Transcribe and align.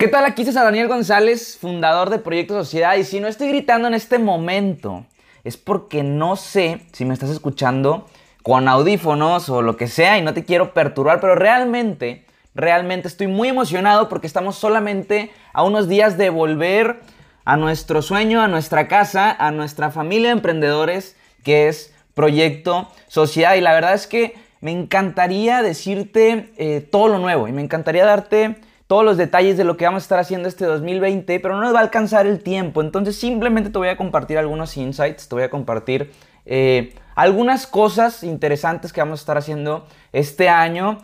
¿Qué 0.00 0.08
tal? 0.08 0.24
Aquí 0.24 0.40
está 0.40 0.64
Daniel 0.64 0.88
González, 0.88 1.58
fundador 1.60 2.08
de 2.08 2.18
Proyecto 2.18 2.54
Sociedad. 2.54 2.96
Y 2.96 3.04
si 3.04 3.20
no 3.20 3.28
estoy 3.28 3.48
gritando 3.48 3.86
en 3.86 3.92
este 3.92 4.18
momento, 4.18 5.04
es 5.44 5.58
porque 5.58 6.02
no 6.02 6.36
sé 6.36 6.80
si 6.92 7.04
me 7.04 7.12
estás 7.12 7.28
escuchando 7.28 8.08
con 8.42 8.66
audífonos 8.66 9.50
o 9.50 9.60
lo 9.60 9.76
que 9.76 9.88
sea 9.88 10.16
y 10.16 10.22
no 10.22 10.32
te 10.32 10.46
quiero 10.46 10.72
perturbar, 10.72 11.20
pero 11.20 11.34
realmente, 11.34 12.24
realmente 12.54 13.08
estoy 13.08 13.26
muy 13.26 13.48
emocionado 13.48 14.08
porque 14.08 14.26
estamos 14.26 14.56
solamente 14.56 15.32
a 15.52 15.64
unos 15.64 15.86
días 15.86 16.16
de 16.16 16.30
volver 16.30 17.00
a 17.44 17.58
nuestro 17.58 18.00
sueño, 18.00 18.40
a 18.40 18.48
nuestra 18.48 18.88
casa, 18.88 19.30
a 19.30 19.50
nuestra 19.50 19.90
familia 19.90 20.28
de 20.28 20.36
emprendedores, 20.36 21.14
que 21.44 21.68
es 21.68 21.92
Proyecto 22.14 22.88
Sociedad. 23.06 23.54
Y 23.54 23.60
la 23.60 23.74
verdad 23.74 23.92
es 23.92 24.06
que 24.06 24.34
me 24.62 24.70
encantaría 24.70 25.60
decirte 25.60 26.54
eh, 26.56 26.80
todo 26.80 27.08
lo 27.08 27.18
nuevo 27.18 27.48
y 27.48 27.52
me 27.52 27.60
encantaría 27.60 28.06
darte 28.06 28.56
todos 28.90 29.04
los 29.04 29.16
detalles 29.16 29.56
de 29.56 29.62
lo 29.62 29.76
que 29.76 29.84
vamos 29.84 30.02
a 30.02 30.06
estar 30.06 30.18
haciendo 30.18 30.48
este 30.48 30.64
2020, 30.64 31.38
pero 31.38 31.54
no 31.54 31.60
nos 31.60 31.72
va 31.72 31.78
a 31.78 31.82
alcanzar 31.82 32.26
el 32.26 32.42
tiempo. 32.42 32.80
Entonces 32.80 33.14
simplemente 33.14 33.70
te 33.70 33.78
voy 33.78 33.86
a 33.86 33.96
compartir 33.96 34.36
algunos 34.36 34.76
insights, 34.76 35.28
te 35.28 35.34
voy 35.36 35.44
a 35.44 35.48
compartir 35.48 36.10
eh, 36.44 36.96
algunas 37.14 37.68
cosas 37.68 38.24
interesantes 38.24 38.92
que 38.92 39.00
vamos 39.00 39.20
a 39.20 39.22
estar 39.22 39.38
haciendo 39.38 39.86
este 40.12 40.48
año. 40.48 40.98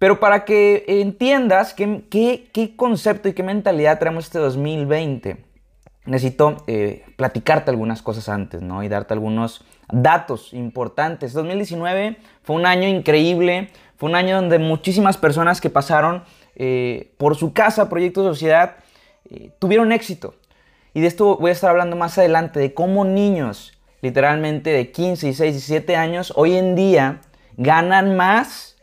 Pero 0.00 0.18
para 0.18 0.44
que 0.44 0.84
entiendas 0.88 1.72
qué, 1.72 2.74
concepto 2.74 3.28
y 3.28 3.32
qué 3.32 3.44
mentalidad 3.44 4.00
traemos 4.00 4.24
este 4.24 4.40
2020, 4.40 5.44
necesito 6.06 6.64
eh, 6.66 7.04
platicarte 7.14 7.70
algunas 7.70 8.02
cosas 8.02 8.28
antes, 8.28 8.60
¿no? 8.60 8.82
Y 8.82 8.88
darte 8.88 9.14
algunos 9.14 9.64
datos 9.92 10.52
importantes. 10.52 11.32
2019 11.32 12.16
fue 12.42 12.56
un 12.56 12.66
año 12.66 12.88
increíble, 12.88 13.70
fue 13.96 14.08
un 14.08 14.16
año 14.16 14.34
donde 14.34 14.58
muchísimas 14.58 15.16
personas 15.16 15.60
que 15.60 15.70
pasaron 15.70 16.24
eh, 16.62 17.14
por 17.16 17.36
su 17.36 17.54
casa, 17.54 17.88
Proyecto 17.88 18.22
Sociedad, 18.22 18.76
eh, 19.30 19.50
tuvieron 19.58 19.92
éxito. 19.92 20.34
Y 20.92 21.00
de 21.00 21.06
esto 21.06 21.38
voy 21.38 21.48
a 21.48 21.52
estar 21.54 21.70
hablando 21.70 21.96
más 21.96 22.18
adelante, 22.18 22.60
de 22.60 22.74
cómo 22.74 23.06
niños, 23.06 23.72
literalmente 24.02 24.68
de 24.68 24.90
15, 24.92 25.28
16, 25.28 25.54
17 25.54 25.96
años, 25.96 26.34
hoy 26.36 26.56
en 26.56 26.74
día 26.74 27.22
ganan 27.56 28.14
más 28.14 28.76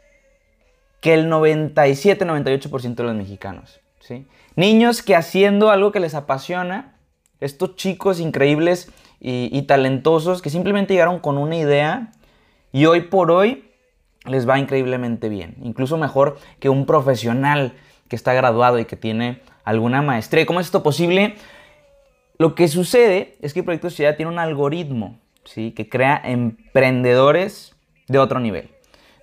que 1.02 1.14
el 1.14 1.30
97, 1.30 2.26
98% 2.26 2.96
de 2.96 3.04
los 3.04 3.14
mexicanos. 3.14 3.80
¿sí? 4.00 4.26
Niños 4.56 5.04
que 5.04 5.16
haciendo 5.16 5.70
algo 5.70 5.92
que 5.92 6.00
les 6.00 6.16
apasiona, 6.16 6.96
estos 7.40 7.76
chicos 7.76 8.20
increíbles 8.20 8.92
y, 9.20 9.56
y 9.56 9.62
talentosos 9.68 10.42
que 10.42 10.50
simplemente 10.50 10.96
llegaron 10.96 11.20
con 11.20 11.38
una 11.38 11.56
idea 11.56 12.12
y 12.72 12.88
hoy 12.88 13.02
por 13.02 13.30
hoy 13.30 13.67
les 14.28 14.48
va 14.48 14.60
increíblemente 14.60 15.30
bien, 15.30 15.56
incluso 15.62 15.98
mejor 15.98 16.38
que 16.60 16.70
un 16.70 16.86
profesional 16.86 17.74
que 18.08 18.16
está 18.16 18.34
graduado 18.34 18.80
y 18.80 18.86
que 18.86 18.96
tiene 18.96 19.42
alguna 19.64 20.02
maestría. 20.02 20.46
¿Cómo 20.46 20.60
es 20.60 20.68
esto 20.68 20.84
posible? 20.84 21.36
Lo 22.38 22.56
que 22.56 22.68
sucede 22.68 23.36
es 23.42 23.54
que 23.54 23.60
el 23.60 23.66
Proyecto 23.66 23.90
Sociedad 23.90 24.16
tiene 24.16 24.32
un 24.32 24.40
algoritmo 24.40 25.20
¿sí? 25.44 25.72
que 25.72 25.90
crea 25.90 26.22
emprendedores 26.24 27.76
de 28.08 28.20
otro 28.20 28.40
nivel. 28.40 28.70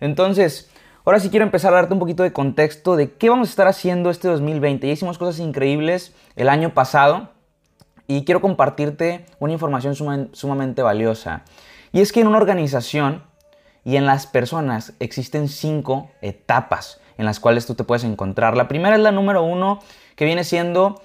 Entonces, 0.00 0.70
ahora 1.04 1.20
sí 1.20 1.30
quiero 1.30 1.44
empezar 1.44 1.72
a 1.72 1.76
darte 1.76 1.94
un 1.94 2.00
poquito 2.00 2.22
de 2.22 2.32
contexto 2.32 2.96
de 2.96 3.12
qué 3.12 3.30
vamos 3.30 3.48
a 3.48 3.50
estar 3.50 3.68
haciendo 3.68 4.10
este 4.10 4.28
2020. 4.28 4.86
Ya 4.86 4.92
hicimos 4.92 5.18
cosas 5.18 5.38
increíbles 5.40 6.14
el 6.36 6.48
año 6.48 6.74
pasado 6.74 7.30
y 8.06 8.24
quiero 8.24 8.40
compartirte 8.40 9.24
una 9.38 9.52
información 9.52 9.94
sumamente 10.32 10.82
valiosa. 10.82 11.44
Y 11.92 12.00
es 12.00 12.12
que 12.12 12.20
en 12.20 12.26
una 12.26 12.38
organización 12.38 13.22
y 13.84 13.96
en 13.96 14.06
las 14.06 14.26
personas 14.26 14.94
existen 14.98 15.48
cinco 15.48 16.10
etapas 16.22 17.00
en 17.18 17.26
las 17.26 17.40
cuales 17.40 17.66
tú 17.66 17.74
te 17.74 17.84
puedes 17.84 18.04
encontrar. 18.04 18.56
La 18.56 18.68
primera 18.68 18.96
es 18.96 19.02
la 19.02 19.12
número 19.12 19.42
uno, 19.42 19.80
que 20.16 20.24
viene 20.24 20.44
siendo 20.44 21.00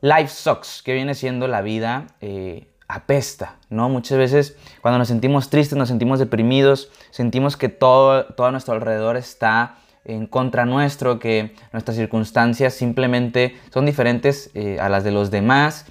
life 0.00 0.28
sucks, 0.28 0.82
que 0.82 0.94
viene 0.94 1.14
siendo 1.14 1.48
la 1.48 1.62
vida 1.62 2.08
eh, 2.20 2.68
apesta, 2.88 3.56
¿no? 3.70 3.88
Muchas 3.88 4.18
veces 4.18 4.56
cuando 4.82 4.98
nos 4.98 5.08
sentimos 5.08 5.48
tristes, 5.48 5.78
nos 5.78 5.88
sentimos 5.88 6.18
deprimidos, 6.18 6.90
sentimos 7.10 7.56
que 7.56 7.68
todo, 7.68 8.26
todo 8.26 8.48
a 8.48 8.50
nuestro 8.50 8.74
alrededor 8.74 9.16
está 9.16 9.78
en 10.04 10.26
contra 10.26 10.66
nuestro, 10.66 11.18
que 11.18 11.54
nuestras 11.72 11.96
circunstancias 11.96 12.74
simplemente 12.74 13.56
son 13.72 13.86
diferentes 13.86 14.50
eh, 14.54 14.78
a 14.78 14.90
las 14.90 15.02
de 15.02 15.12
los 15.12 15.30
demás. 15.30 15.86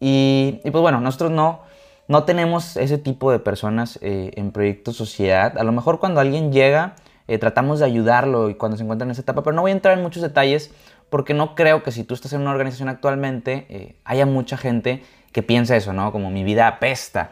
Y, 0.00 0.60
y 0.64 0.70
pues 0.70 0.82
bueno, 0.82 1.00
nosotros 1.00 1.30
no, 1.30 1.62
no 2.06 2.24
tenemos 2.24 2.76
ese 2.76 2.98
tipo 2.98 3.32
de 3.32 3.38
personas 3.38 3.98
eh, 4.02 4.32
en 4.36 4.52
proyectos 4.52 4.96
sociedad. 4.96 5.56
A 5.58 5.64
lo 5.64 5.72
mejor 5.72 6.00
cuando 6.00 6.20
alguien 6.20 6.52
llega, 6.52 6.96
eh, 7.28 7.38
tratamos 7.38 7.78
de 7.78 7.86
ayudarlo 7.86 8.50
y 8.50 8.54
cuando 8.54 8.76
se 8.76 8.82
encuentra 8.82 9.06
en 9.06 9.12
esa 9.12 9.22
etapa, 9.22 9.42
pero 9.42 9.56
no 9.56 9.62
voy 9.62 9.70
a 9.70 9.74
entrar 9.74 9.96
en 9.96 10.02
muchos 10.02 10.22
detalles 10.22 10.70
porque 11.08 11.32
no 11.32 11.54
creo 11.54 11.82
que 11.82 11.92
si 11.92 12.04
tú 12.04 12.14
estás 12.14 12.32
en 12.32 12.42
una 12.42 12.50
organización 12.50 12.88
actualmente 12.88 13.66
eh, 13.68 13.96
haya 14.04 14.26
mucha 14.26 14.56
gente 14.56 15.02
que 15.32 15.42
piensa 15.42 15.76
eso, 15.76 15.92
¿no? 15.92 16.12
Como 16.12 16.30
mi 16.30 16.44
vida 16.44 16.68
apesta. 16.68 17.30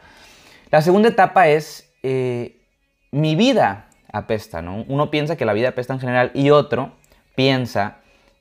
La 0.71 0.81
segunda 0.81 1.09
etapa 1.09 1.49
es 1.49 1.89
mi 3.13 3.37
vida 3.37 3.87
apesta, 4.13 4.61
¿no? 4.61 4.85
Uno 4.89 5.11
piensa 5.11 5.37
que 5.37 5.45
la 5.45 5.53
vida 5.53 5.69
apesta 5.69 5.93
en 5.93 6.01
general 6.01 6.33
y 6.35 6.51
otro 6.51 6.93
piensa 7.37 7.99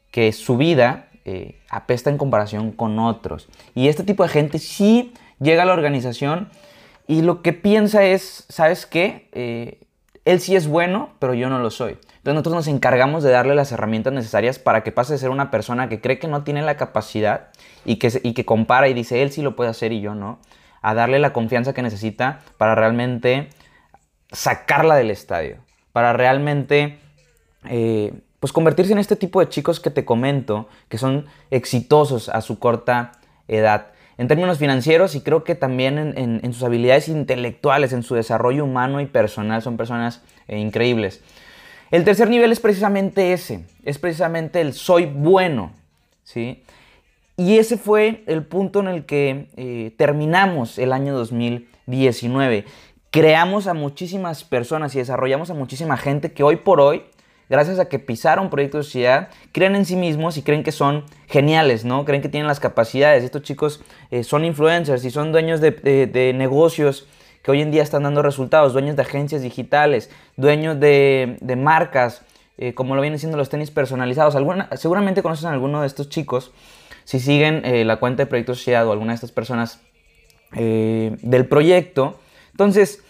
que 0.10 0.32
su 0.32 0.58
vida 0.58 1.10
apesta 1.70 2.10
en 2.10 2.18
comparación 2.18 2.72
con 2.72 2.98
otros. 2.98 3.50
Y 3.76 3.88
este 3.88 4.04
tipo 4.04 4.24
de 4.24 4.30
gente 4.30 4.58
sí 4.58 5.14
llega 5.42 5.64
a 5.64 5.66
la 5.66 5.74
organización 5.74 6.50
y 7.08 7.24
lo 7.24 7.42
que 7.42 7.52
piensa 7.52 8.04
es, 8.06 8.46
¿sabes 8.48 8.86
qué? 8.86 9.28
Eh, 9.34 9.82
él 10.24 10.40
sí 10.40 10.56
es 10.56 10.68
bueno, 10.68 11.10
pero 11.20 11.34
yo 11.34 11.50
no 11.50 11.60
lo 11.60 11.72
soy. 11.72 11.98
Entonces 12.22 12.36
nosotros 12.36 12.56
nos 12.56 12.68
encargamos 12.68 13.24
de 13.24 13.32
darle 13.32 13.56
las 13.56 13.72
herramientas 13.72 14.14
necesarias 14.14 14.60
para 14.60 14.84
que 14.84 14.92
pase 14.92 15.14
de 15.14 15.20
ser 15.20 15.32
una 15.32 15.50
persona 15.50 15.90
que 15.90 16.00
cree 16.00 16.20
que 16.20 16.28
no 16.28 16.44
tiene 16.44 16.62
la 16.62 16.78
capacidad 16.78 17.50
y 17.84 17.96
que, 17.96 18.12
y 18.24 18.34
que 18.34 18.46
compara 18.46 18.88
y 18.88 18.94
dice, 18.94 19.24
él 19.24 19.32
sí 19.32 19.42
lo 19.42 19.56
puede 19.56 19.72
hacer 19.72 19.92
y 19.92 20.02
yo 20.02 20.14
no, 20.14 20.40
a 20.84 20.94
darle 20.94 21.18
la 21.18 21.34
confianza 21.34 21.74
que 21.74 21.82
necesita 21.82 22.42
para 22.58 22.76
realmente 22.76 23.50
sacarla 24.32 24.96
del 24.96 25.10
estadio, 25.10 25.58
para 25.92 26.14
realmente 26.14 27.00
eh, 27.66 28.14
pues 28.40 28.54
convertirse 28.54 28.94
en 28.94 29.00
este 29.00 29.16
tipo 29.16 29.40
de 29.40 29.50
chicos 29.50 29.80
que 29.80 29.90
te 29.90 30.06
comento, 30.06 30.70
que 30.88 31.00
son 31.00 31.26
exitosos 31.50 32.30
a 32.30 32.42
su 32.42 32.60
corta 32.60 33.14
edad 33.48 33.88
en 34.18 34.28
términos 34.28 34.58
financieros 34.58 35.16
y 35.16 35.22
creo 35.22 35.44
que 35.44 35.56
también 35.56 35.98
en, 35.98 36.54
sus 36.54 36.64
habilidades 36.64 37.08
intelectuales, 37.08 37.94
en 37.94 38.04
su 38.04 38.16
desarrollo 38.16 38.66
humano 38.66 39.02
y 39.02 39.06
personal, 39.06 39.62
son 39.62 39.78
personas 39.78 40.22
eh, 40.48 40.60
increíbles. 40.60 41.22
El 41.92 42.04
tercer 42.04 42.30
nivel 42.30 42.52
es 42.52 42.60
precisamente 42.60 43.34
ese, 43.34 43.66
es 43.84 43.98
precisamente 43.98 44.62
el 44.62 44.74
soy 44.74 45.06
bueno, 45.06 45.74
¿sí? 46.24 46.64
Y 47.38 47.58
ese 47.58 47.78
fue 47.78 48.24
el 48.28 48.46
punto 48.46 48.82
en 48.82 48.88
el 48.88 49.06
que 49.06 49.48
eh, 49.58 49.94
terminamos 49.98 50.78
el 50.78 50.94
año 50.94 51.16
2019. 51.16 52.66
Creamos 53.10 53.68
a 53.68 53.74
muchísimas 53.74 54.44
personas 54.44 54.94
y 54.96 55.00
desarrollamos 55.00 55.50
a 55.50 55.54
muchísima 55.54 55.98
gente 55.98 56.34
que 56.34 56.44
hoy 56.44 56.58
por 56.58 56.80
hoy 56.80 57.04
gracias 57.52 57.80
a 57.80 57.90
que 57.90 58.00
pisaron 58.00 58.50
Proyecto 58.50 58.78
de 58.78 58.84
Sociedad, 58.84 59.28
creen 59.52 59.76
en 59.76 59.86
sí 59.86 59.98
mismos 59.98 60.38
y 60.38 60.42
creen 60.42 60.64
que 60.64 60.72
son 60.72 61.04
geniales, 61.28 61.84
¿no? 61.84 62.06
Creen 62.06 62.22
que 62.22 62.30
tienen 62.30 62.48
las 62.48 62.62
capacidades. 62.62 63.26
Estos 63.26 63.42
chicos 63.44 63.84
eh, 64.10 64.24
son 64.24 64.46
influencers 64.46 65.04
y 65.04 65.12
son 65.12 65.34
dueños 65.34 65.60
de, 65.60 66.34
negocios 66.34 67.08
que 67.44 67.52
hoy 67.52 67.62
en 67.62 67.70
día 67.70 67.84
están 67.84 68.04
dando 68.04 68.22
resultados, 68.22 68.72
dueños 68.72 68.96
de 68.96 69.02
agencias 69.02 69.42
digitales, 69.42 70.10
dueños 70.38 70.80
de, 70.80 71.38
marcas, 71.58 72.22
eh, 72.58 72.74
como 72.74 72.96
lo 72.96 73.02
vienen 73.02 73.20
siendo 73.20 73.38
los 73.38 73.50
tenis 73.50 73.70
personalizados. 73.70 74.34
seguramente 74.80 75.22
conocen 75.22 75.50
a 75.50 75.52
alguno 75.52 75.82
de 75.82 75.88
estos 75.88 76.08
chicos 76.08 76.54
si 77.04 77.20
siguen 77.20 77.66
eh, 77.66 77.84
la 77.84 77.98
cuenta 77.98 78.24
de 78.24 78.28
Proyecto 78.28 78.56
Sociedad 78.56 78.88
o 78.88 78.94
alguna 78.94 79.12
de 79.12 79.16
estas 79.16 79.34
personas 79.34 79.82
del 80.54 81.46
proyecto. 81.48 82.20
Entonces, 82.52 83.04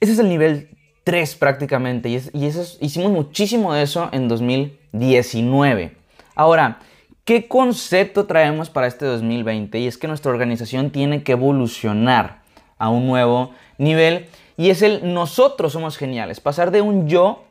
ese 0.00 0.12
es 0.12 0.18
el 0.18 0.28
nivel 0.28 0.68
3 1.04 1.34
prácticamente. 1.36 2.08
Y, 2.08 2.16
eso, 2.16 2.78
hicimos 2.80 3.10
muchísimo 3.10 3.72
de 3.74 3.82
eso 3.82 4.08
en 4.12 4.28
2019. 4.28 5.96
Ahora, 6.34 6.78
¿qué 7.24 7.48
concepto 7.48 8.26
traemos 8.26 8.70
para 8.70 8.86
este 8.86 9.04
2020? 9.04 9.78
Y 9.78 9.86
es 9.86 9.98
que 9.98 10.08
nuestra 10.08 10.30
organización 10.30 10.90
tiene 10.90 11.22
que 11.22 11.32
evolucionar 11.32 12.42
a 12.78 12.88
un 12.88 13.06
nuevo 13.06 13.52
nivel. 13.78 14.26
Y 14.56 14.70
es 14.70 14.82
el 14.82 15.12
nosotros 15.12 15.72
somos 15.72 15.96
geniales. 15.96 16.40
Pasar 16.40 16.70
de 16.70 16.82
un 16.82 17.08
yo, 17.08 17.44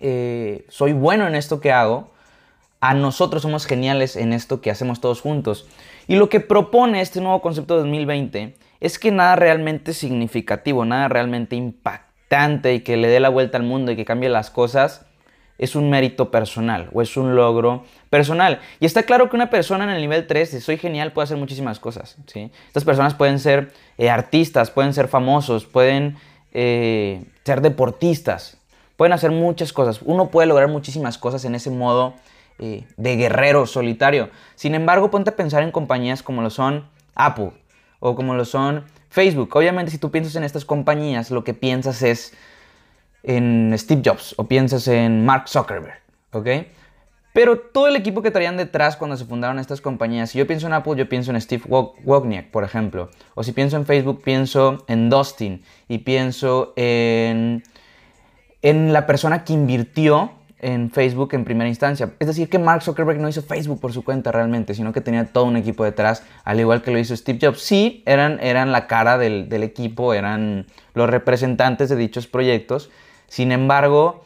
eh, 0.00 0.64
soy 0.68 0.92
bueno 0.92 1.26
en 1.26 1.34
esto 1.34 1.60
que 1.60 1.72
hago, 1.72 2.10
a 2.80 2.94
nosotros 2.94 3.42
somos 3.42 3.66
geniales 3.66 4.16
en 4.16 4.32
esto 4.32 4.60
que 4.60 4.70
hacemos 4.70 5.00
todos 5.00 5.20
juntos. 5.20 5.66
Y 6.08 6.16
lo 6.16 6.28
que 6.28 6.40
propone 6.40 7.00
este 7.00 7.20
nuevo 7.20 7.40
concepto 7.40 7.74
de 7.74 7.80
2020 7.82 8.56
es 8.80 8.98
que 8.98 9.12
nada 9.12 9.36
realmente 9.36 9.92
significativo, 9.92 10.84
nada 10.84 11.08
realmente 11.08 11.54
y 12.64 12.80
que 12.80 12.96
le 12.96 13.08
dé 13.08 13.20
la 13.20 13.28
vuelta 13.28 13.58
al 13.58 13.64
mundo 13.64 13.92
y 13.92 13.96
que 13.96 14.04
cambie 14.06 14.30
las 14.30 14.50
cosas, 14.50 15.04
es 15.58 15.76
un 15.76 15.90
mérito 15.90 16.30
personal 16.30 16.88
o 16.94 17.02
es 17.02 17.16
un 17.16 17.36
logro 17.36 17.84
personal. 18.08 18.60
Y 18.80 18.86
está 18.86 19.02
claro 19.02 19.28
que 19.28 19.36
una 19.36 19.50
persona 19.50 19.84
en 19.84 19.90
el 19.90 20.00
nivel 20.00 20.26
3, 20.26 20.48
si 20.48 20.60
soy 20.60 20.78
genial, 20.78 21.12
puede 21.12 21.24
hacer 21.24 21.36
muchísimas 21.36 21.78
cosas. 21.78 22.16
¿sí? 22.26 22.50
Estas 22.66 22.84
personas 22.84 23.14
pueden 23.14 23.38
ser 23.38 23.72
eh, 23.98 24.08
artistas, 24.08 24.70
pueden 24.70 24.94
ser 24.94 25.08
famosos, 25.08 25.66
pueden 25.66 26.16
eh, 26.52 27.22
ser 27.44 27.60
deportistas, 27.60 28.56
pueden 28.96 29.12
hacer 29.12 29.30
muchas 29.30 29.74
cosas. 29.74 30.00
Uno 30.02 30.30
puede 30.30 30.48
lograr 30.48 30.68
muchísimas 30.68 31.18
cosas 31.18 31.44
en 31.44 31.54
ese 31.54 31.70
modo 31.70 32.14
eh, 32.58 32.84
de 32.96 33.16
guerrero 33.16 33.66
solitario. 33.66 34.30
Sin 34.54 34.74
embargo, 34.74 35.10
ponte 35.10 35.30
a 35.30 35.36
pensar 35.36 35.62
en 35.62 35.70
compañías 35.70 36.22
como 36.22 36.40
lo 36.40 36.48
son 36.48 36.88
Apple 37.14 37.52
o 38.04 38.16
como 38.16 38.34
lo 38.34 38.44
son 38.44 38.84
Facebook. 39.08 39.54
Obviamente, 39.54 39.92
si 39.92 39.98
tú 39.98 40.10
piensas 40.10 40.34
en 40.34 40.42
estas 40.42 40.64
compañías, 40.64 41.30
lo 41.30 41.44
que 41.44 41.54
piensas 41.54 42.02
es 42.02 42.34
en 43.22 43.72
Steve 43.78 44.02
Jobs 44.04 44.34
o 44.36 44.48
piensas 44.48 44.88
en 44.88 45.24
Mark 45.24 45.48
Zuckerberg, 45.48 46.00
¿ok? 46.32 46.48
Pero 47.32 47.58
todo 47.60 47.86
el 47.86 47.94
equipo 47.94 48.20
que 48.20 48.32
traían 48.32 48.56
detrás 48.56 48.96
cuando 48.96 49.16
se 49.16 49.24
fundaron 49.24 49.60
estas 49.60 49.80
compañías, 49.80 50.30
si 50.30 50.38
yo 50.38 50.48
pienso 50.48 50.66
en 50.66 50.72
Apple, 50.72 50.96
yo 50.96 51.08
pienso 51.08 51.30
en 51.30 51.40
Steve 51.40 51.62
Wozniak, 51.68 52.50
por 52.50 52.64
ejemplo. 52.64 53.08
O 53.34 53.44
si 53.44 53.52
pienso 53.52 53.76
en 53.76 53.86
Facebook, 53.86 54.20
pienso 54.22 54.84
en 54.88 55.08
Dustin 55.08 55.62
y 55.88 55.98
pienso 55.98 56.72
en, 56.74 57.62
en 58.62 58.92
la 58.92 59.06
persona 59.06 59.44
que 59.44 59.52
invirtió 59.52 60.32
en 60.62 60.90
Facebook 60.90 61.34
en 61.34 61.44
primera 61.44 61.68
instancia. 61.68 62.14
Es 62.18 62.28
decir, 62.28 62.48
que 62.48 62.58
Mark 62.58 62.82
Zuckerberg 62.82 63.20
no 63.20 63.28
hizo 63.28 63.42
Facebook 63.42 63.80
por 63.80 63.92
su 63.92 64.02
cuenta 64.04 64.32
realmente, 64.32 64.74
sino 64.74 64.92
que 64.92 65.00
tenía 65.00 65.26
todo 65.26 65.44
un 65.44 65.56
equipo 65.56 65.84
detrás, 65.84 66.24
al 66.44 66.60
igual 66.60 66.82
que 66.82 66.92
lo 66.92 66.98
hizo 66.98 67.14
Steve 67.14 67.38
Jobs. 67.42 67.60
Sí, 67.60 68.02
eran, 68.06 68.38
eran 68.40 68.72
la 68.72 68.86
cara 68.86 69.18
del, 69.18 69.48
del 69.48 69.64
equipo, 69.64 70.14
eran 70.14 70.66
los 70.94 71.10
representantes 71.10 71.88
de 71.88 71.96
dichos 71.96 72.26
proyectos. 72.26 72.90
Sin 73.26 73.52
embargo, 73.52 74.24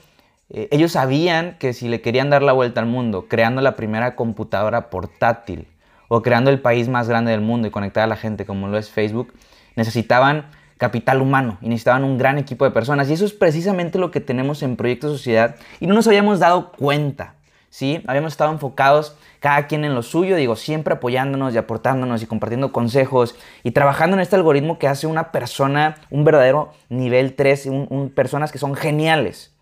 eh, 0.51 0.69
ellos 0.71 0.93
sabían 0.93 1.57
que 1.59 1.73
si 1.73 1.89
le 1.89 2.01
querían 2.01 2.31
dar 2.31 2.43
la 2.43 2.53
vuelta 2.53 2.81
al 2.81 2.87
mundo, 2.87 3.27
creando 3.29 3.63
la 3.63 3.75
primera 3.75 4.15
computadora 4.15 4.91
portátil 4.91 5.67
o 6.09 6.23
creando 6.23 6.51
el 6.51 6.61
país 6.61 6.89
más 6.89 7.09
grande 7.09 7.33
del 7.33 7.41
mundo 7.41 7.67
y 7.67 7.71
conectar 7.71 8.05
a 8.05 8.07
la 8.07 8.17
gente 8.17 8.47
como 8.47 8.69
lo 8.69 8.79
es 8.79 8.91
Facebook, 8.91 9.33
necesitaban 9.75 10.47
capital 10.77 11.23
humano 11.23 11.59
y 11.61 11.69
necesitaban 11.69 12.05
un 12.05 12.19
gran 12.19 12.39
equipo 12.39 12.65
de 12.65 12.71
personas. 12.71 13.09
Y 13.09 13.15
eso 13.15 13.25
es 13.25 13.33
precisamente 13.33 13.99
lo 13.99 14.11
que 14.11 14.21
tenemos 14.21 14.63
en 14.63 14.77
Proyecto 14.77 15.09
Sociedad 15.09 15.57
y 15.81 15.87
no 15.87 15.95
nos 15.95 16.07
habíamos 16.07 16.39
dado 16.39 16.73
cuenta. 16.73 17.35
¿sí? 17.71 18.03
Habíamos 18.07 18.33
estado 18.33 18.53
enfocados 18.53 19.17
cada 19.41 19.67
quien 19.67 19.85
en 19.85 19.95
lo 19.95 20.03
suyo, 20.03 20.37
digo, 20.37 20.57
siempre 20.57 20.95
apoyándonos 20.95 21.55
y 21.55 21.59
aportándonos 21.59 22.23
y 22.23 22.27
compartiendo 22.27 22.73
consejos 22.73 23.37
y 23.63 23.73
trabajando 23.73 24.17
en 24.17 24.21
este 24.21 24.37
algoritmo 24.37 24.79
que 24.79 24.89
hace 24.89 25.07
una 25.07 25.31
persona, 25.31 25.97
un 26.11 26.25
verdadero 26.25 26.73
nivel 26.89 27.35
3, 27.35 27.67
un, 27.67 28.13
personas 28.15 28.53
que 28.53 28.59
son 28.59 28.75
geniales. 28.75 29.55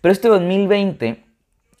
Pero 0.00 0.12
este 0.12 0.28
2020 0.28 1.24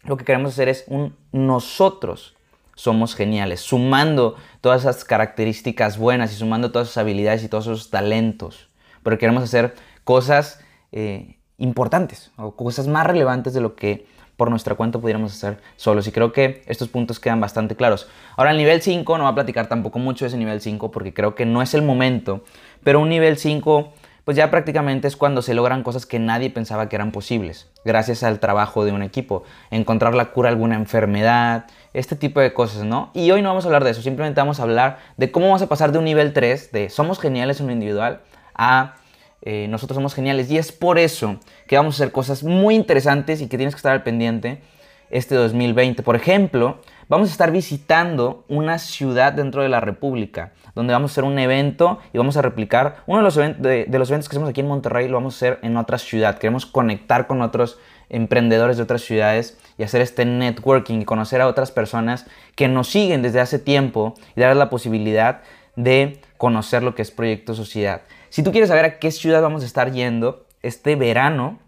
lo 0.04 0.16
que 0.16 0.24
queremos 0.24 0.52
hacer 0.52 0.68
es 0.68 0.84
un 0.88 1.14
nosotros 1.30 2.36
somos 2.74 3.14
geniales, 3.14 3.60
sumando 3.60 4.36
todas 4.60 4.82
esas 4.82 5.04
características 5.04 5.98
buenas 5.98 6.32
y 6.32 6.36
sumando 6.36 6.72
todas 6.72 6.88
esas 6.88 7.02
habilidades 7.02 7.44
y 7.44 7.48
todos 7.48 7.66
esos 7.66 7.90
talentos 7.90 8.71
pero 9.02 9.18
queremos 9.18 9.42
hacer 9.42 9.74
cosas 10.04 10.60
eh, 10.92 11.36
importantes 11.58 12.30
o 12.36 12.56
cosas 12.56 12.88
más 12.88 13.06
relevantes 13.06 13.54
de 13.54 13.60
lo 13.60 13.74
que 13.76 14.06
por 14.36 14.50
nuestra 14.50 14.74
cuenta 14.74 14.98
pudiéramos 14.98 15.32
hacer 15.34 15.60
solos. 15.76 16.06
Y 16.08 16.12
creo 16.12 16.32
que 16.32 16.62
estos 16.66 16.88
puntos 16.88 17.20
quedan 17.20 17.40
bastante 17.40 17.76
claros. 17.76 18.08
Ahora, 18.36 18.50
el 18.50 18.56
nivel 18.56 18.82
5, 18.82 19.18
no 19.18 19.24
voy 19.24 19.32
a 19.32 19.34
platicar 19.34 19.68
tampoco 19.68 19.98
mucho 19.98 20.24
de 20.24 20.30
ese 20.30 20.38
nivel 20.38 20.60
5 20.60 20.90
porque 20.90 21.14
creo 21.14 21.34
que 21.34 21.46
no 21.46 21.62
es 21.62 21.74
el 21.74 21.82
momento, 21.82 22.42
pero 22.82 23.00
un 23.00 23.08
nivel 23.08 23.36
5 23.36 23.92
pues 24.24 24.36
ya 24.36 24.50
prácticamente 24.50 25.08
es 25.08 25.16
cuando 25.16 25.42
se 25.42 25.54
logran 25.54 25.82
cosas 25.82 26.06
que 26.06 26.18
nadie 26.18 26.50
pensaba 26.50 26.88
que 26.88 26.96
eran 26.96 27.10
posibles, 27.10 27.68
gracias 27.84 28.22
al 28.22 28.38
trabajo 28.38 28.84
de 28.84 28.92
un 28.92 29.02
equipo, 29.02 29.42
encontrar 29.70 30.14
la 30.14 30.26
cura 30.26 30.48
a 30.48 30.52
alguna 30.52 30.76
enfermedad, 30.76 31.66
este 31.92 32.14
tipo 32.14 32.38
de 32.40 32.52
cosas, 32.52 32.84
¿no? 32.84 33.10
Y 33.14 33.30
hoy 33.32 33.42
no 33.42 33.48
vamos 33.48 33.64
a 33.64 33.68
hablar 33.68 33.82
de 33.84 33.90
eso, 33.90 34.02
simplemente 34.02 34.40
vamos 34.40 34.60
a 34.60 34.62
hablar 34.62 34.98
de 35.16 35.32
cómo 35.32 35.46
vamos 35.46 35.62
a 35.62 35.68
pasar 35.68 35.90
de 35.90 35.98
un 35.98 36.04
nivel 36.04 36.32
3, 36.32 36.70
de 36.70 36.88
somos 36.88 37.18
geniales 37.18 37.60
en 37.60 37.66
lo 37.66 37.72
individual, 37.72 38.20
a 38.54 38.96
eh, 39.42 39.66
nosotros 39.68 39.96
somos 39.96 40.14
geniales. 40.14 40.50
Y 40.50 40.58
es 40.58 40.72
por 40.72 40.98
eso 40.98 41.38
que 41.66 41.76
vamos 41.76 41.94
a 41.94 42.04
hacer 42.04 42.12
cosas 42.12 42.44
muy 42.44 42.74
interesantes 42.74 43.40
y 43.40 43.48
que 43.48 43.56
tienes 43.56 43.74
que 43.74 43.78
estar 43.78 43.92
al 43.92 44.02
pendiente 44.02 44.62
este 45.10 45.34
2020. 45.34 46.02
Por 46.02 46.16
ejemplo, 46.16 46.80
vamos 47.08 47.28
a 47.28 47.32
estar 47.32 47.52
visitando 47.52 48.44
una 48.48 48.78
ciudad 48.78 49.32
dentro 49.32 49.62
de 49.62 49.68
la 49.68 49.80
República, 49.80 50.52
donde 50.74 50.94
vamos 50.94 51.10
a 51.10 51.12
hacer 51.12 51.24
un 51.24 51.38
evento 51.38 51.98
y 52.12 52.18
vamos 52.18 52.36
a 52.36 52.42
replicar 52.42 53.02
uno 53.06 53.18
de 53.18 53.24
los, 53.24 53.36
de, 53.36 53.86
los 53.90 54.08
eventos 54.08 54.28
que 54.28 54.36
hacemos 54.36 54.48
aquí 54.48 54.60
en 54.60 54.68
Monterrey, 54.68 55.08
lo 55.08 55.18
vamos 55.18 55.34
a 55.34 55.36
hacer 55.36 55.58
en 55.62 55.76
otra 55.76 55.98
ciudad. 55.98 56.38
Queremos 56.38 56.64
conectar 56.64 57.26
con 57.26 57.42
otros 57.42 57.78
emprendedores 58.08 58.78
de 58.78 58.82
otras 58.82 59.02
ciudades 59.02 59.58
y 59.76 59.82
hacer 59.82 60.00
este 60.00 60.24
networking 60.24 61.00
y 61.00 61.04
conocer 61.04 61.40
a 61.40 61.46
otras 61.46 61.70
personas 61.70 62.26
que 62.56 62.68
nos 62.68 62.88
siguen 62.88 63.22
desde 63.22 63.40
hace 63.40 63.58
tiempo 63.58 64.14
y 64.34 64.40
darles 64.40 64.58
la 64.58 64.70
posibilidad 64.70 65.42
de 65.76 66.20
conocer 66.38 66.82
lo 66.82 66.94
que 66.94 67.02
es 67.02 67.10
Proyecto 67.10 67.54
Sociedad. 67.54 68.02
Si 68.32 68.42
tú 68.42 68.50
quieres 68.50 68.70
saber 68.70 68.86
a 68.86 68.98
qué 68.98 69.10
ciudad 69.10 69.42
vamos 69.42 69.62
a 69.62 69.66
estar 69.66 69.92
yendo 69.92 70.46
este 70.62 70.96
verano, 70.96 71.58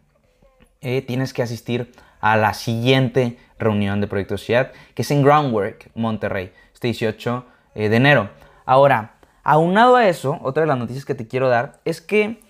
eh, 0.80 1.02
tienes 1.02 1.34
que 1.34 1.42
asistir 1.42 1.92
a 2.22 2.38
la 2.38 2.54
siguiente 2.54 3.36
reunión 3.58 4.00
de 4.00 4.06
Proyecto 4.06 4.38
Sociedad, 4.38 4.72
que 4.94 5.02
es 5.02 5.10
en 5.10 5.22
Groundwork, 5.22 5.90
Monterrey, 5.94 6.54
este 6.72 6.86
18 6.86 7.44
eh, 7.74 7.90
de 7.90 7.96
enero. 7.96 8.30
Ahora, 8.64 9.16
aunado 9.42 9.96
a 9.96 10.08
eso, 10.08 10.38
otra 10.40 10.62
de 10.62 10.66
las 10.66 10.78
noticias 10.78 11.04
que 11.04 11.14
te 11.14 11.28
quiero 11.28 11.50
dar 11.50 11.80
es 11.84 12.00
que 12.00 12.40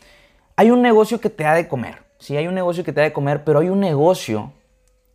hay 0.54 0.70
un 0.70 0.80
negocio 0.80 1.20
que 1.20 1.28
te 1.28 1.44
ha 1.44 1.54
de 1.54 1.66
comer. 1.66 2.04
Sí, 2.20 2.36
hay 2.36 2.46
un 2.46 2.54
negocio 2.54 2.84
que 2.84 2.92
te 2.92 3.00
ha 3.00 3.04
de 3.04 3.12
comer, 3.12 3.42
pero 3.42 3.58
hay 3.58 3.68
un 3.68 3.80
negocio 3.80 4.52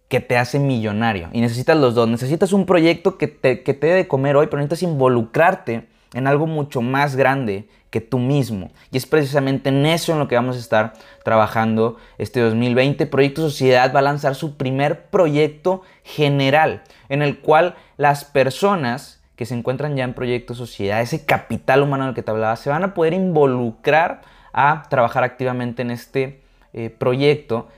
que 0.09 0.19
te 0.19 0.35
hace 0.35 0.59
millonario. 0.59 1.29
Y 1.31 1.39
necesitas 1.39 1.77
los 1.77 1.95
dos. 1.95 2.09
Necesitas 2.09 2.51
un 2.51 2.65
proyecto 2.65 3.17
que 3.17 3.29
te, 3.29 3.63
que 3.63 3.73
te 3.73 3.87
dé 3.87 3.93
de 3.93 4.07
comer 4.09 4.35
hoy, 4.35 4.47
pero 4.47 4.57
necesitas 4.57 4.83
involucrarte 4.83 5.87
en 6.13 6.27
algo 6.27 6.47
mucho 6.47 6.81
más 6.81 7.15
grande 7.15 7.67
que 7.89 8.01
tú 8.01 8.19
mismo. 8.19 8.71
Y 8.91 8.97
es 8.97 9.05
precisamente 9.05 9.69
en 9.69 9.85
eso 9.85 10.11
en 10.11 10.19
lo 10.19 10.27
que 10.27 10.35
vamos 10.35 10.55
a 10.55 10.59
estar 10.59 10.93
trabajando 11.23 11.97
este 12.17 12.39
2020. 12.39 13.05
Proyecto 13.07 13.41
Sociedad 13.41 13.93
va 13.93 13.99
a 13.99 14.03
lanzar 14.03 14.35
su 14.35 14.57
primer 14.57 15.05
proyecto 15.05 15.81
general, 16.03 16.83
en 17.09 17.21
el 17.21 17.39
cual 17.39 17.75
las 17.97 18.25
personas 18.25 19.21
que 19.35 19.45
se 19.45 19.55
encuentran 19.55 19.95
ya 19.95 20.03
en 20.03 20.13
Proyecto 20.13 20.53
Sociedad, 20.53 21.01
ese 21.01 21.25
capital 21.25 21.81
humano 21.81 22.05
del 22.05 22.13
que 22.13 22.23
te 22.23 22.29
hablaba, 22.29 22.57
se 22.57 22.69
van 22.69 22.83
a 22.83 22.93
poder 22.93 23.13
involucrar 23.13 24.21
a 24.51 24.83
trabajar 24.89 25.23
activamente 25.23 25.81
en 25.81 25.91
este 25.91 26.41
eh, 26.73 26.89
proyecto, 26.89 27.69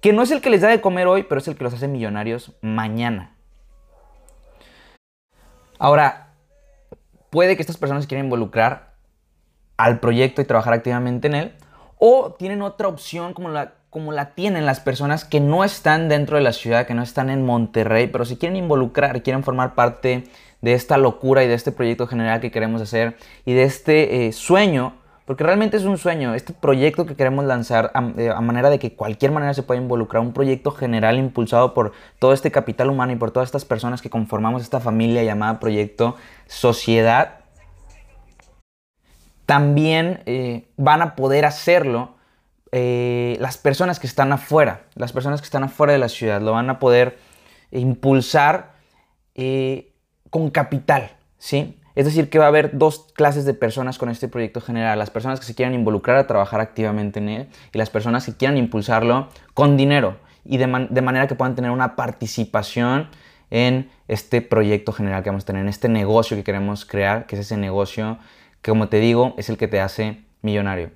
que 0.00 0.12
no 0.12 0.22
es 0.22 0.30
el 0.30 0.40
que 0.40 0.50
les 0.50 0.60
da 0.60 0.68
de 0.68 0.80
comer 0.80 1.08
hoy, 1.08 1.24
pero 1.24 1.40
es 1.40 1.48
el 1.48 1.56
que 1.56 1.64
los 1.64 1.74
hace 1.74 1.88
millonarios 1.88 2.52
mañana. 2.60 3.32
Ahora, 5.78 6.27
puede 7.30 7.56
que 7.56 7.62
estas 7.62 7.76
personas 7.76 8.06
quieran 8.06 8.26
involucrar 8.26 8.94
al 9.76 10.00
proyecto 10.00 10.42
y 10.42 10.44
trabajar 10.44 10.72
activamente 10.74 11.28
en 11.28 11.34
él, 11.34 11.52
o 11.98 12.34
tienen 12.38 12.62
otra 12.62 12.88
opción 12.88 13.34
como 13.34 13.48
la, 13.48 13.74
como 13.90 14.12
la 14.12 14.34
tienen 14.34 14.66
las 14.66 14.80
personas 14.80 15.24
que 15.24 15.40
no 15.40 15.64
están 15.64 16.08
dentro 16.08 16.36
de 16.36 16.42
la 16.42 16.52
ciudad, 16.52 16.86
que 16.86 16.94
no 16.94 17.02
están 17.02 17.30
en 17.30 17.44
Monterrey, 17.44 18.08
pero 18.08 18.24
si 18.24 18.36
quieren 18.36 18.56
involucrar, 18.56 19.22
quieren 19.22 19.44
formar 19.44 19.74
parte 19.74 20.24
de 20.60 20.74
esta 20.74 20.98
locura 20.98 21.44
y 21.44 21.48
de 21.48 21.54
este 21.54 21.72
proyecto 21.72 22.06
general 22.06 22.40
que 22.40 22.50
queremos 22.50 22.82
hacer 22.82 23.16
y 23.44 23.54
de 23.54 23.62
este 23.62 24.26
eh, 24.26 24.32
sueño, 24.32 24.94
porque 25.28 25.44
realmente 25.44 25.76
es 25.76 25.84
un 25.84 25.98
sueño, 25.98 26.34
este 26.34 26.54
proyecto 26.54 27.04
que 27.04 27.14
queremos 27.14 27.44
lanzar 27.44 27.90
a, 27.92 28.00
manera 28.00 28.70
de 28.70 28.78
que 28.78 28.94
cualquier 28.94 29.30
manera 29.30 29.52
se 29.52 29.62
pueda 29.62 29.78
involucrar, 29.78 30.22
un 30.22 30.32
proyecto 30.32 30.70
general 30.70 31.18
impulsado 31.18 31.74
por 31.74 31.92
todo 32.18 32.32
este 32.32 32.50
capital 32.50 32.88
humano 32.88 33.12
y 33.12 33.16
por 33.16 33.30
todas 33.30 33.46
estas 33.48 33.66
personas 33.66 34.00
que 34.00 34.08
conformamos 34.08 34.62
esta 34.62 34.80
familia 34.80 35.22
llamada 35.22 35.60
Proyecto 35.60 36.16
Sociedad, 36.46 37.40
también 39.44 40.22
eh, 40.24 40.70
van 40.78 41.02
a 41.02 41.14
poder 41.14 41.44
hacerlo 41.44 42.14
eh, 42.72 43.36
las 43.38 43.58
personas 43.58 44.00
que 44.00 44.06
están 44.06 44.32
afuera, 44.32 44.86
las 44.94 45.12
personas 45.12 45.42
que 45.42 45.44
están 45.44 45.62
afuera 45.62 45.92
de 45.92 45.98
la 45.98 46.08
ciudad, 46.08 46.40
lo 46.40 46.52
van 46.52 46.70
a 46.70 46.78
poder 46.78 47.18
impulsar 47.70 48.72
eh, 49.34 49.92
con 50.30 50.48
capital, 50.48 51.18
¿sí? 51.36 51.78
Es 51.98 52.04
decir, 52.04 52.30
que 52.30 52.38
va 52.38 52.44
a 52.44 52.48
haber 52.48 52.78
dos 52.78 53.06
clases 53.12 53.44
de 53.44 53.54
personas 53.54 53.98
con 53.98 54.08
este 54.08 54.28
proyecto 54.28 54.60
general, 54.60 55.00
las 55.00 55.10
personas 55.10 55.40
que 55.40 55.46
se 55.46 55.56
quieran 55.56 55.74
involucrar 55.74 56.16
a 56.16 56.28
trabajar 56.28 56.60
activamente 56.60 57.18
en 57.18 57.28
él 57.28 57.48
y 57.72 57.78
las 57.78 57.90
personas 57.90 58.24
que 58.24 58.34
quieran 58.34 58.56
impulsarlo 58.56 59.30
con 59.52 59.76
dinero 59.76 60.16
y 60.44 60.58
de, 60.58 60.68
manera 60.68 61.26
que 61.26 61.34
puedan 61.34 61.56
tener 61.56 61.72
una 61.72 61.96
participación 61.96 63.08
en 63.50 63.90
este 64.06 64.42
proyecto 64.42 64.92
general 64.92 65.24
que 65.24 65.30
vamos 65.30 65.42
a 65.42 65.46
tener, 65.46 65.62
en 65.62 65.68
este 65.68 65.88
negocio 65.88 66.36
que 66.36 66.44
queremos 66.44 66.84
crear, 66.84 67.26
que 67.26 67.34
es 67.34 67.40
ese 67.40 67.56
negocio 67.56 68.18
que 68.62 68.70
como 68.70 68.88
te 68.88 69.00
digo 69.00 69.34
es 69.36 69.48
el 69.48 69.56
que 69.56 69.66
te 69.66 69.80
hace 69.80 70.20
millonario. 70.40 70.92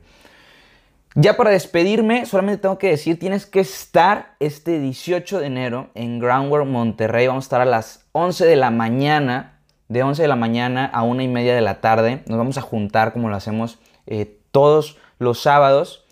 Ya 1.16 1.36
para 1.36 1.50
despedirme, 1.50 2.26
solamente 2.26 2.62
tengo 2.62 2.78
que 2.78 2.90
decir, 2.90 3.18
tienes 3.18 3.44
que 3.46 3.58
estar 3.58 4.36
este 4.38 4.78
18 4.78 5.40
de 5.40 5.46
enero 5.46 5.90
en 5.96 6.20
Groundwork 6.20 6.64
Monterrey. 6.64 7.26
Vamos 7.26 7.44
a 7.44 7.46
estar 7.46 7.60
a 7.60 7.64
las 7.64 8.06
11 8.12 8.46
de 8.46 8.54
la 8.54 8.70
mañana, 8.70 9.51
de 9.92 10.02
11 10.02 10.22
de 10.22 10.28
la 10.28 10.36
mañana 10.36 10.86
a 10.86 11.02
1 11.02 11.22
y 11.22 11.28
media 11.28 11.54
de 11.54 11.60
la 11.60 11.80
tarde. 11.80 12.22
Nos 12.26 12.38
vamos 12.38 12.56
a 12.56 12.62
juntar 12.62 13.12
como 13.12 13.28
lo 13.28 13.36
hacemos 13.36 13.78
eh, 14.06 14.38
todos 14.50 14.98
los 15.18 15.40
sábados. 15.40 16.06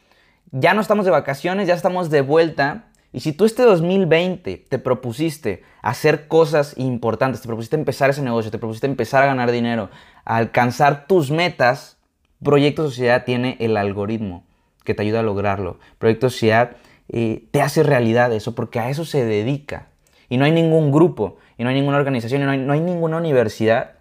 Ya 0.53 0.75
no 0.75 0.81
estamos 0.81 1.07
de 1.07 1.11
vacaciones, 1.11 1.67
ya 1.67 1.75
estamos 1.75 2.11
de 2.11 2.21
vuelta. 2.21 2.85
Y 3.13 3.21
si 3.21 3.33
tú 3.33 3.45
este 3.45 3.63
2020 3.63 4.67
te 4.69 4.79
propusiste 4.79 5.65
hacer 5.83 6.29
cosas 6.29 6.75
importantes, 6.77 7.41
te 7.41 7.49
propusiste 7.49 7.77
empezar 7.77 8.11
ese 8.11 8.23
negocio, 8.23 8.51
te 8.51 8.59
propusiste 8.59 8.87
empezar 8.87 9.23
a 9.23 9.27
ganar 9.27 9.51
dinero, 9.51 9.91
alcanzar 10.25 11.07
tus 11.07 11.31
metas, 11.31 11.97
Proyecto 12.43 12.85
Sociedad 12.85 13.25
tiene 13.25 13.57
el 13.61 13.77
algoritmo 13.77 14.45
que 14.85 14.95
te 14.95 15.03
ayuda 15.03 15.21
a 15.21 15.25
lograrlo. 15.25 15.79
Proyecto 15.99 16.31
Sociedad 16.31 16.77
eh, 17.09 17.47
te 17.51 17.61
hace 17.61 17.83
realidad 17.83 18.33
eso 18.33 18.55
porque 18.55 18.79
a 18.79 18.91
eso 18.91 19.05
se 19.05 19.25
dedica. 19.25 19.90
Y 20.31 20.39
no 20.39 20.47
hay 20.47 20.53
ningún 20.53 20.91
grupo, 20.91 21.37
y 21.59 21.65
no 21.65 21.69
hay 21.69 21.75
ninguna 21.75 21.99
organización, 21.99 22.41
y 22.41 22.45
no 22.47 22.53
hay, 22.53 22.59
no 22.59 22.73
hay 22.73 22.81
ninguna 22.81 23.19
universidad 23.19 23.99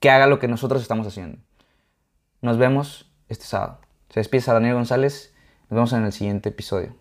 que 0.00 0.08
haga 0.08 0.26
lo 0.26 0.38
que 0.38 0.48
nosotros 0.48 0.80
estamos 0.80 1.06
haciendo. 1.06 1.38
Nos 2.40 2.56
vemos 2.56 3.12
este 3.28 3.44
sábado. 3.44 3.80
Se 4.08 4.20
despide 4.20 4.42
Daniel 4.46 4.74
González. 4.74 5.34
Nos 5.68 5.76
vemos 5.76 5.92
en 5.92 6.04
el 6.04 6.12
siguiente 6.12 6.50
episodio. 6.50 6.94